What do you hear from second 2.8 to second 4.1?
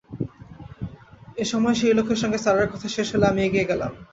শেষ হলে আমি এগিয়ে গেলাম।